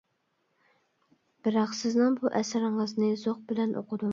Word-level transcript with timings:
بىراق 1.47 1.77
سىزنىڭ 1.81 2.17
بۇ 2.23 2.33
ئەسىرىڭىزنى 2.41 3.15
زوق 3.27 3.47
بىلەن 3.53 3.79
ئوقۇدۇم. 3.83 4.09